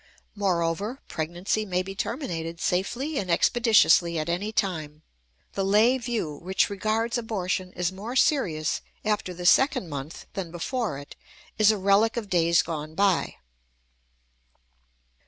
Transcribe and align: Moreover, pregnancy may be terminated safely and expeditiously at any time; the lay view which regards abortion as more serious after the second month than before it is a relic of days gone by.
Moreover, 0.33 0.99
pregnancy 1.07 1.63
may 1.63 1.83
be 1.83 1.93
terminated 1.93 2.59
safely 2.59 3.19
and 3.19 3.29
expeditiously 3.29 4.17
at 4.17 4.29
any 4.29 4.51
time; 4.51 5.03
the 5.53 5.63
lay 5.63 5.99
view 5.99 6.37
which 6.37 6.71
regards 6.71 7.19
abortion 7.19 7.71
as 7.75 7.91
more 7.91 8.15
serious 8.15 8.81
after 9.05 9.31
the 9.31 9.45
second 9.45 9.89
month 9.89 10.25
than 10.33 10.49
before 10.49 10.97
it 10.97 11.15
is 11.59 11.69
a 11.69 11.77
relic 11.77 12.17
of 12.17 12.29
days 12.31 12.63
gone 12.63 12.95
by. 12.95 13.35